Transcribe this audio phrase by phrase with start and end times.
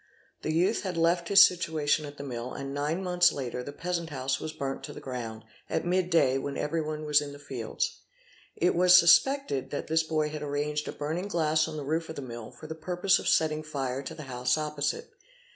[0.41, 4.11] The youth had left his situation at the mill, and nine months later the peasant's
[4.11, 7.99] house was burnt— to the ground at mid day when everyone was in the fields.
[8.55, 12.09] It was suspec ted that this boy had arranged a burning glass on the roof
[12.09, 15.11] of the mill for the purpose of setting fire to the house opposite.